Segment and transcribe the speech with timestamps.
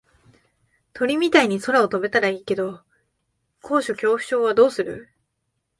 [0.93, 2.81] 鳥みたいに空を飛べたらいいけど
[3.61, 5.09] 高所恐怖症はどうする？